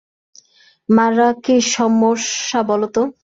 [0.89, 3.01] মারা, কী সমস্যা বল তো?